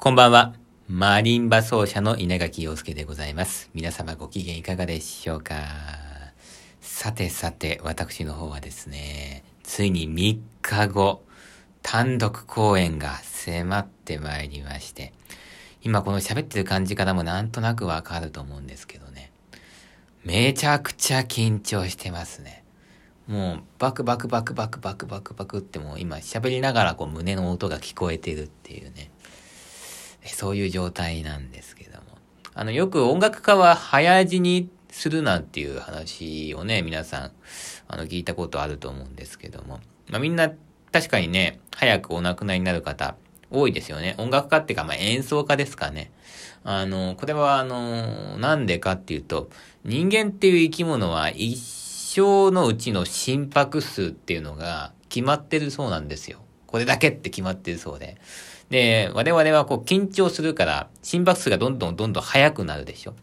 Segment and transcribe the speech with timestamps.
[0.00, 0.54] こんばんは。
[0.88, 3.68] マリンバ奏者の稲垣陽介でございます。
[3.74, 5.56] 皆様ご機嫌いかがでしょうか？
[6.80, 11.24] さてさて、私の方はですね、ついに3日後、
[11.82, 15.12] 単独公演が迫ってまいりまして、
[15.82, 19.32] 今この喋ってる感じからもなんとなくわかると思うんですけどね、
[20.24, 22.62] めちゃくちゃ緊張してますね。
[23.26, 29.10] もう、バクバクバクバクバクバクバクってもう今喋りながらこう胸の音が聞こえてるっていうね。
[30.24, 32.04] そういう状態なんですけども。
[32.54, 37.32] あの、よく音楽家は早死にするなんていう話をね、皆さん、
[37.86, 39.80] あの、聞いたことあると思うんですけども。
[40.08, 40.50] まあ、みんな、
[40.90, 43.16] 確かにね、早くお亡くなりになる方、
[43.50, 44.14] 多いですよね。
[44.18, 46.10] 音楽家っていうか、まあ、演奏家ですかね。
[46.64, 49.50] あの、これは、あの、なんでかっていうと、
[49.84, 56.40] 人間っていう生き物は一生のうちの心拍数っていうのが決まってるそうなんですよ。
[56.66, 58.18] これだけって決まってるそうで。
[58.70, 63.14] で、我々はこう緊張するから心拍数がどんどんどんどん速くなるでしょ。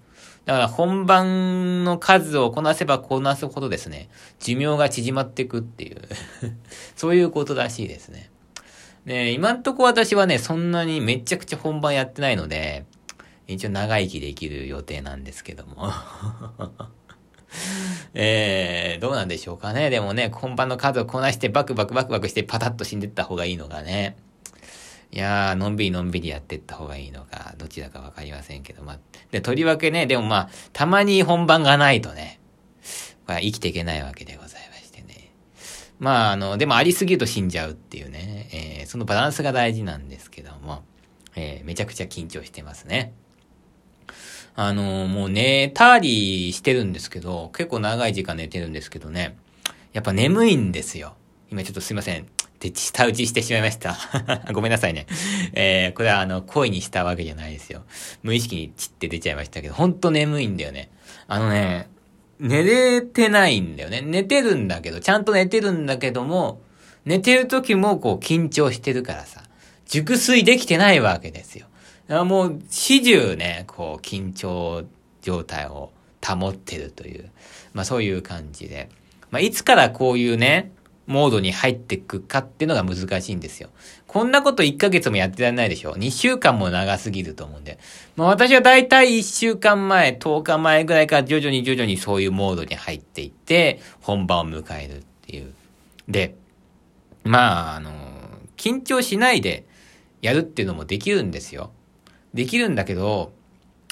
[0.46, 6.02] だから本番の数をこなせばこなすほどですね、寿命が縮まっていくっていう
[6.96, 8.30] そういうことらしいですね。
[9.06, 12.86] で、今んとこ私はね、そんなにめちゃくちゃ本番やってないので、
[13.48, 15.90] 一応長生きできる予定なんですけども。
[18.14, 19.90] えー、どうなんでしょうかね。
[19.90, 24.18] でもね、本番の数をこなしてバクバクバクバクしてパタッと死んでった方がいいのがね。
[25.16, 29.00] いやー、のんびりのんびりやってった方がいいのか、どちらかわかりませんけど、まあ、
[29.32, 32.42] で、とりわけね、でもまあ、たまに本番がないとね、
[33.26, 35.32] まあ、生きていけないわけでございましてね。
[36.00, 38.50] まあ、あの、でもありすぎると死んじゃうっていうね、
[38.82, 40.84] えー、そのバランスが大事なんですけども、
[41.38, 43.14] えー、めちゃくちゃ緊張してますね。
[44.54, 49.38] あのー、もう寝たりしてるんですけど、結構長い時間寝てるんですけどね、
[49.94, 51.16] やっぱ眠いんですよ。
[51.56, 52.28] 今ちょっとすいません。
[52.60, 53.96] で、下打ちしてしまいました。
[54.52, 55.08] ごめんなさいね。
[55.54, 57.84] えー、これはあの、声にしたわけじゃないですよ。
[58.24, 60.90] 無意識にチって出ちゃいましたけど、ほんと眠いんだよね。
[61.30, 61.88] あのね、
[62.42, 64.02] 寝れてないんだよね。
[64.02, 66.60] 寝てるんだけど、ちゃんと寝てるんだけども、
[67.06, 69.42] 寝てる時もこう緊張してるからさ、
[69.88, 71.68] 熟睡できてないわけですよ。
[72.26, 74.84] もう、始終ね、こう、緊張
[75.22, 77.32] 状態を保ってるという、
[77.74, 78.90] まあそういう感じで。
[79.32, 80.74] まあいつからこういうね、
[81.08, 83.70] モードに入っていくかっていうのが難しいんですよ。
[84.08, 87.80] こんなこと1ヶ月もやってられないでしょ ?2 週間も長すぎると思うんで。
[88.16, 95.54] まあ私はだいたい1週間前、10日前ぐらいから徐々に徐々にそういうモードに入っていって、本番を迎えるっていう。
[96.08, 96.36] で、
[97.24, 97.92] まあ、あの、
[98.58, 99.66] 緊張しないで
[100.22, 101.72] やるっていうのもできるんですよ。
[102.34, 103.34] できるんだけど、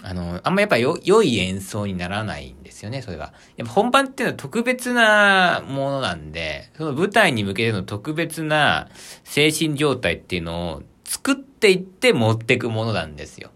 [0.06, 3.34] あの、あんまやっぱよ、良い演奏にならないんですよね、それが。
[3.56, 8.90] やっぱ本番っていうのは特別なものなんで、その舞台に向けての特別な
[9.24, 13.52] 精神状態っていうのを作っていって持ってくものなんですよ。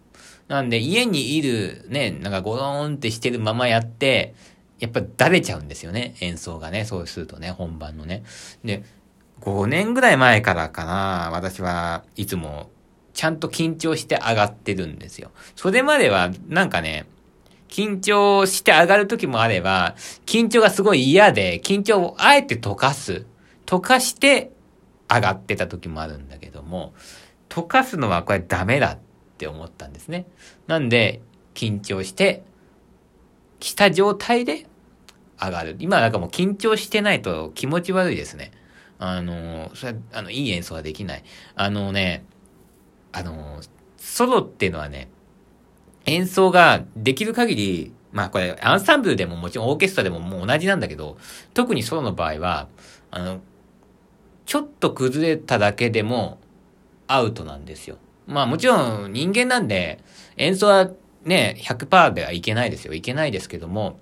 [0.47, 4.34] なんで家にいるね、なんかゴローンってしてるままやって、
[4.79, 8.24] やっぱだれちゃうんですよね、演奏がね、そうするとね、本番のね。
[8.64, 8.84] で、
[9.41, 12.69] 5年ぐらい前からかな、私はいつも
[13.17, 15.31] ちゃんと緊張して上がってるんですよ。
[15.55, 17.07] それまでは、なんかね、
[17.67, 19.95] 緊張して上がる時もあれば、
[20.28, 23.25] 緊張がすごい嫌で、緊張をあえて溶かす。
[23.66, 24.51] 溶かして
[25.09, 26.94] 上がってた時もあるんだけども、
[27.50, 29.00] 溶かすのはこれダメだっ
[29.39, 30.28] て思ったんですね。
[30.67, 31.23] なんで、
[31.55, 32.44] 緊張して、
[33.59, 34.67] 来た状態で
[35.41, 35.75] 上がる。
[35.79, 38.51] 今なんかもう緊張してないと気持ち悪いですね。
[38.99, 41.23] あの、それあの、いい演奏はできない。
[41.55, 42.23] あのね、
[43.12, 43.62] あの、
[43.97, 45.09] ソロっていうのはね、
[46.06, 51.17] 演奏ができる限り、まあこれ、アンサンブルでももちろんオーケストラでももう同じなんだけど、
[51.53, 52.67] 特にソロの場合は、
[53.12, 53.41] あの、
[54.46, 56.40] ちょっと崩れただけでも
[57.07, 57.97] アウトなんですよ。
[58.25, 60.00] まあもちろん人間なんで、
[60.38, 60.90] 演奏は
[61.25, 62.94] ね、100%ではいけないですよ。
[62.94, 64.00] いけないですけども、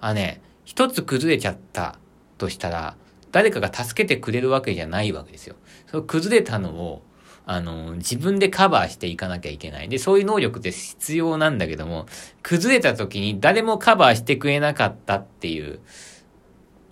[0.00, 1.98] あね、一つ崩れちゃった
[2.38, 2.96] としたら、
[3.30, 5.54] 誰かが助けてくれるわけじゃないわけですよ。
[5.86, 7.02] その崩れたのを
[7.50, 9.88] あの、自分でカバーしていかなきゃいけない。
[9.88, 12.04] で、そういう能力って必要なんだけども、
[12.42, 15.80] 崩れた時に誰もカバーしてくれなかったっていう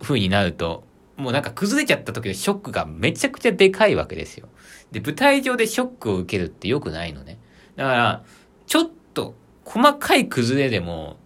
[0.00, 0.84] 風になると、
[1.18, 4.48] もうなんか崩れちゃった時のショックがめちゃくちゃでかいわけですよ。
[4.92, 7.38] で、舞台上でショックを受けるって良くないのね。
[7.76, 8.24] だから、
[8.66, 9.34] ちょっと
[9.66, 11.18] 細かい崩れでも、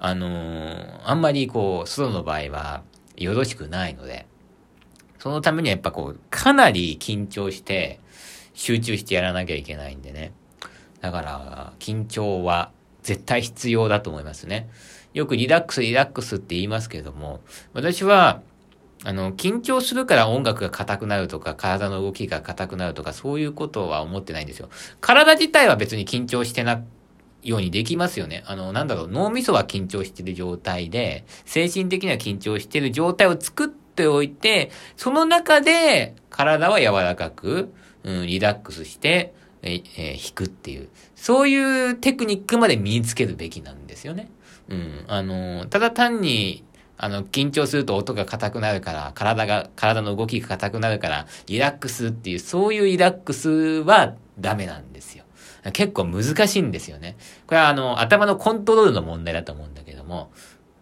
[0.00, 2.82] あのー、あんまりこう、ソロの場合は
[3.16, 4.26] よろしくないので、
[5.20, 8.00] そのためにはやっぱこう、かなり緊張して、
[8.54, 10.32] 集中してやらなきゃいけないんでね。
[11.00, 12.70] だから、緊張は
[13.02, 14.68] 絶対必要だと思いますね。
[15.14, 17.40] よくリラックス、リラックスって言いますけれども、
[17.74, 18.40] 私は、
[19.04, 24.68] あの、緊張するから音楽が硬くなるとか、体の動きが硬くなるとか、そういうことは思ってないんですよ。
[25.00, 26.82] 体自体は別に緊張してな、
[27.42, 28.44] ようにできますよね。
[28.46, 44.30] あの、なんだろう、脳みそは緊張してる状態で、精神的には緊張してる状態を作っておいて、その中で体は柔らかく、うん、リラックスして、ええー、弾くっていう、そういうテクニックまで身につけるべきなんですよね。
[44.68, 45.04] うん。
[45.08, 46.64] あの、ただ単に、
[46.98, 55.24] あの、緊張すると音が硬くなるから、体が、体の動きが硬くなるから、リラックスっていう、そういうリラックスはダメなんですよ。
[55.72, 57.16] 結構難しいんですよね。
[57.46, 60.32] これはあの、頭のコントロールの問題だと思うんだけども、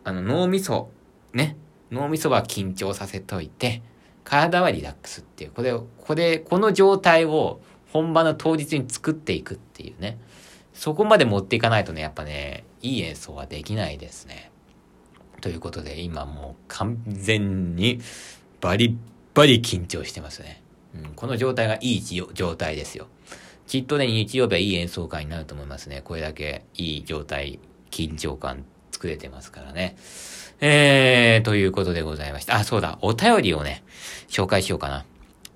[0.04, 0.90] あの、脳みそ、
[1.34, 1.56] ね。
[1.90, 3.82] 脳みそは緊張させといて、
[4.24, 7.60] 体はリラックスっていう、これを、これ、この状態を
[7.92, 10.18] 本番の当日に作っていくっていうね。
[10.74, 14.50] そこまで持っていかないとね、やっぱね、いい演奏はできないですね。
[15.40, 18.00] ということで、今もう完全に
[18.60, 18.96] バリッ
[19.34, 20.62] バリ緊張してますね。
[20.94, 23.06] うん、この状態がいい状態ですよ。
[23.66, 26.02] きっとね、日曜日はいい演奏会になると思いますね。
[26.02, 28.64] これだけいい状態、緊張感
[29.00, 29.96] 作れてますからね。
[30.60, 32.56] えー、ということでございました。
[32.56, 33.82] あ、そうだ、お便りをね、
[34.28, 35.06] 紹介しようかな。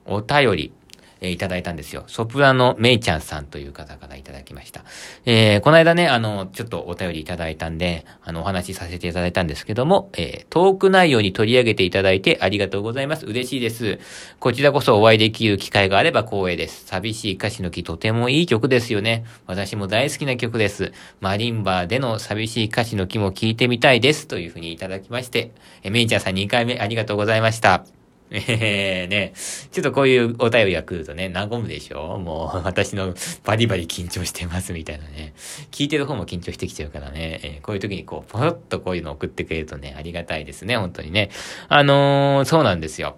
[0.07, 0.73] お便り。
[1.21, 2.05] えー、いただいたんですよ。
[2.07, 4.85] ソプラノメイちゃんさんという方からいただきました。
[5.25, 13.27] えー、この間ね、あの、ちょっとお便りいただいたんで、あの、お話しさせていただいたんですけども、えー、トーク内容に取り上げていただいてありがとうございます。
[13.27, 13.99] 嬉しいです。
[14.39, 16.85] こちらこそお会いできる機会があれば光栄です。
[16.87, 19.25] 寂しい歌詞の木とてもいい曲ですよね。
[19.47, 20.93] 私も大好きな曲です。
[21.21, 24.27] マリンバーでの寂しい歌詞の木も聴いてみたいです。
[24.27, 25.53] というふうにいただきまして、
[25.83, 28.04] えメイちゃんさん2回目ありがとうございました。
[28.35, 29.33] ええー、ね、
[29.71, 32.19] ちょっとこういうお便りが来るとね、和むでしょ？
[32.19, 33.15] もう、私の
[33.45, 35.35] バリバリ緊張してますみたいなね。
[35.71, 41.31] 聞いてる方も緊張してきちゃうからね、えー、こういう時にこう、ポロッとこういうの送ってくれるとね、ありがたいですね、本当にね。
[41.69, 43.17] あのー、そうなんですよ。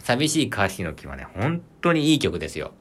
[0.00, 2.72] 寂しい歌詞の木はね、本当にいい曲ですよ。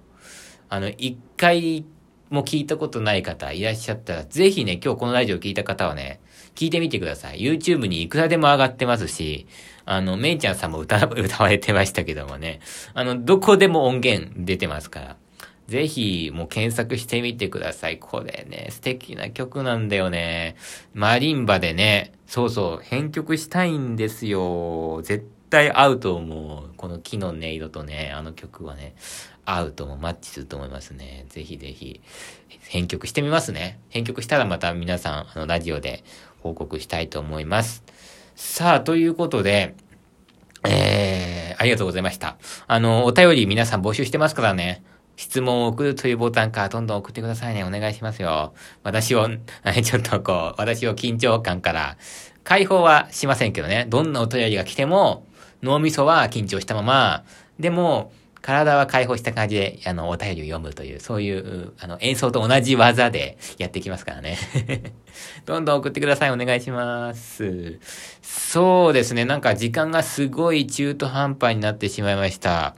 [0.70, 1.86] あの、一回
[2.30, 6.20] も聞いたことない方いらっしゃったら、ぜひね、今日このラジオ聞いた方はね、
[6.56, 7.40] 聞いてみてください。
[7.40, 9.48] YouTube にいくらでも上がってますし、
[9.86, 12.60] あの、めいちゃんさんも歌、 歌われてましたけどもね。
[12.94, 15.18] あの、どこでも音源出てますから。
[15.68, 17.98] ぜひ、もう検索してみてください。
[17.98, 20.56] これね、素敵な曲なんだよね。
[20.94, 25.02] マリンバでね、そうそう、編曲したいんですよ。
[25.04, 26.74] 絶対合うと思う。
[26.76, 28.96] この木の音色とね、あの曲はね、
[29.46, 31.26] 合うともマッチすると思いますね。
[31.30, 32.02] ぜひぜひ、
[32.68, 33.80] 編曲してみますね。
[33.90, 36.04] 編曲したらまた皆さん、あの、ラジオで
[36.44, 37.84] 報告したいと思います。
[38.36, 39.76] さあ、ということで、
[40.66, 42.38] えー、ありがとうございました。
[42.68, 44.84] あの、お便り皆さん募集してますからね。
[45.16, 47.64] 質問を送るというボタンからどんどん送ってくださいね。
[47.64, 48.54] お願いしますよ。
[48.84, 49.30] 私を、
[49.84, 51.98] ちょっとこう、私を緊張感から
[52.44, 53.86] 解放はしませんけどね。
[53.88, 55.26] どんなお便りが来ても、
[55.62, 57.24] 脳みそは緊張したまま、
[57.60, 58.12] でも、
[58.44, 64.38] 体は解放した感じで、あの、お便りを読むという、そういう、あの、演奏と同じ技でやっていきますからね。
[65.48, 66.32] どんどん送ってください。
[66.32, 67.80] お願いします。
[68.22, 69.24] そうですね。
[69.24, 72.76] なんか時間がすごい中途半端になってしまいました。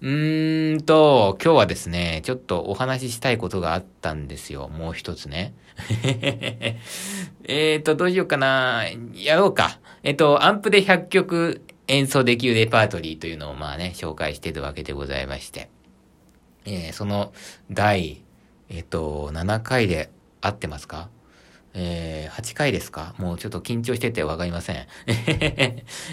[0.00, 4.68] うーんと、今日はですね、ちょっとお話ししたいことがあったんですよ。
[4.68, 5.54] もう一つね。
[7.44, 8.86] えっと、どうしようかな。
[9.14, 9.78] やろうか。
[10.02, 11.60] えっと、アンプで100曲
[11.92, 15.68] 演奏できるレパートリーというのをまあね、紹介してるわけでございまして。
[16.64, 17.34] えー、その
[17.70, 18.22] 第、
[18.70, 20.10] えっ、と、7回で
[20.40, 21.10] 合ってますか？
[21.74, 23.14] えー、8回ですか？
[23.18, 24.86] もうちょっと緊張しててわかりません。
[25.06, 25.12] 今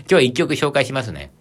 [0.08, 1.32] 日は1曲紹介しますね。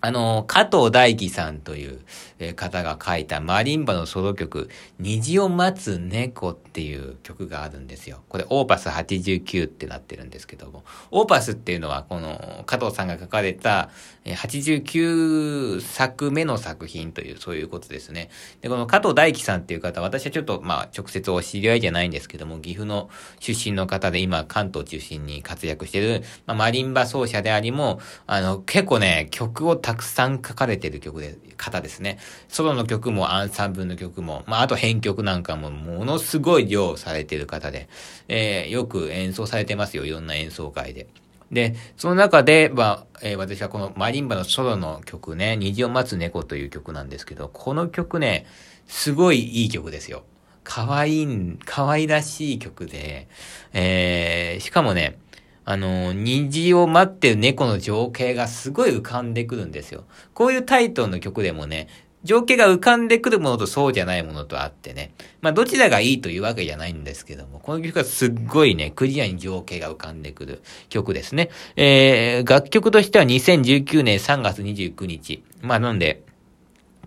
[0.00, 4.68] あの、加藤大輝さんという方が書いたマリンバのソロ曲、
[5.00, 8.20] 虹を待つ猫っていう曲があるんですよ。
[8.28, 13.90] これ、オーパス89ってなってるんですけども、オーパスっていうのは、この加藤さんが書かれた
[14.24, 18.30] 89作目の作品という、そういうことですね。
[18.60, 32.18] で、この加藤大輝さんっていう方、私はちょっと、まあ、直接お知り合いじゃないんですけども、岐阜の出身の方で、今、関東中心に活躍してる、まあ、マリンバ奏者でありも、あの、結構ね、曲をたくくさん書かれてる曲で、方ですね。
[32.48, 37.88] ソロの曲もアンサンブルの曲も、まあ、あと編曲なんかもものすごい量されてる方で、
[38.28, 40.06] えー、よく演奏されてますよ。
[40.06, 41.08] いろんな演奏会で。
[41.52, 48.46] で、その中で、まあ、えー、私はこのマリンバのソロの曲ね、虹を待つ猫という曲なんですけど、この曲ね、
[48.86, 50.24] すごいいい曲ですよ。
[50.64, 53.28] 可愛い、可愛らしい曲で、
[53.72, 55.18] えー、しかもね、
[55.70, 60.04] あの、虹を待ってる猫の情景がすごい浮かんでくるんですよ。
[60.32, 61.88] こういうタイトルの曲でもね、
[62.24, 65.12] 情景が浮かんでくるものとそうじゃないものとあってね。
[65.42, 71.50] まあ、どちらがいいというわけじゃないんですけども、この曲はすっごいね、クリアに情景が浮かんでくる曲ですね。
[71.76, 75.44] えー、楽曲としては2019年3月29日。
[75.60, 76.22] まあ、なんで、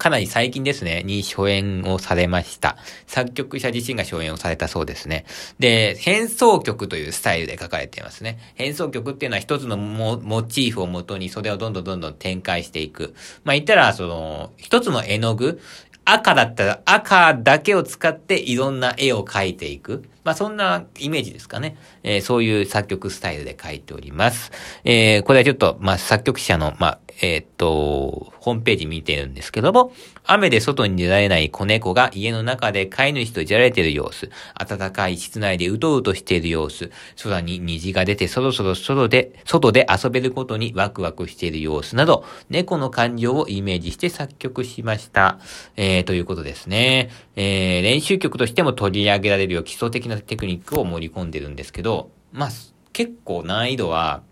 [0.01, 2.75] かなり最近ですね、に初演をされました。
[3.05, 5.25] 作曲者自身が初演をされたそうですね。
[5.59, 8.39] で、変奏曲というスタイルで書かれていますね。
[8.55, 13.13] 変奏曲っていうのは一つのモチーフをもとにそれをどんどんどんどん展開していく。
[13.43, 15.61] まあ言ったら、その、一つの絵の具、
[16.03, 20.03] 赤だったら赤だけを使っていろんな絵を描いていく。
[20.23, 21.77] まあそんなイメージですかね。
[22.03, 24.51] えー、そういう作曲スタイルで書いております。
[24.83, 29.93] えー、これはちょっと、まあ作曲者の、まあ、えー、っと、ホームページ見てるんですけども、
[30.25, 45.39] 雨で外に出られない子猫が家の中で飼い主とじゃられている様子、暖かい室内でうとうとしている様子、空に虹が出てそろそろ外で、外で遊べることにワクワクしている様子など、猫の感情をイメージして作曲しました。
[45.75, 47.11] えー、ということですね。
[47.35, 52.49] えー、練習曲としても取り上げられるよう基礎的なテクニックを盛り込んでるんですけど、まあ、
[52.93, 54.23] 結構難易度は、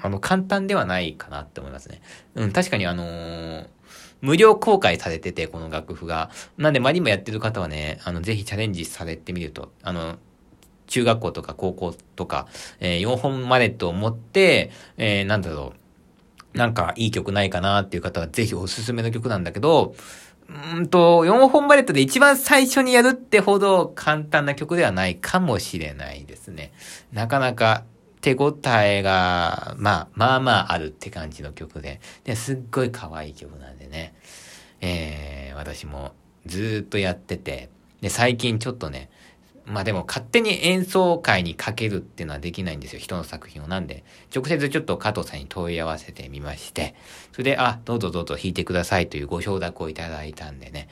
[0.00, 2.00] あの、簡単ではないかなって思いますね。
[2.34, 3.66] うん、確かにあのー、
[4.20, 6.30] 無料公開されてて、この楽譜が。
[6.58, 10.16] なんで、マリンバやってる方はね、あの、ぜひチャレンジされてみると、あの、
[10.86, 12.46] 中学校とか高校とか、
[12.80, 15.72] えー、4本マネットを持って、えー、なんだろ
[16.54, 19.94] う、なんかいい曲ないかなっていう方はぜひおすすめの曲なんだけど、
[20.48, 26.72] うんと、4本バレットで一番最初にやるってほど簡単な曲ではないかもしれないですね。
[27.12, 27.84] なかなか
[28.20, 34.14] 手応えが、まあ、まあまああるって感じの曲で、で、すっごい可愛い曲なんでね、
[34.80, 36.12] えー、私も
[36.46, 39.10] ずっとやってて、で、最近ちょっとね、
[39.66, 43.00] まあでも勝手に演奏会にかけるっていうのはできないんですよ。
[43.00, 43.66] 人の作品を。
[43.66, 44.04] なんで、
[44.34, 46.94] 直接ちょっと加藤さんに問い合わせてみまして、
[47.32, 50.88] それで、あ、どうぞどうぞ弾いてくださいというご承諾をいただいたんでね、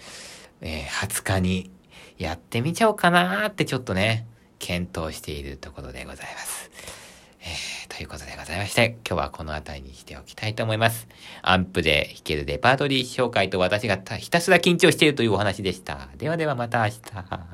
[0.61, 1.71] えー、20日に
[2.19, 4.27] やってみちゃおうかなーってちょっとね、
[4.59, 6.71] 検討しているところでございます。
[7.43, 11.07] えー、ということでございまして、今日はこの辺りにしておきたいと思います。
[11.43, 16.09] アンプで弾けるレパートリー紹介と私がひたすら緊張しているというお話でした。
[16.17, 17.45] ではではまた明日。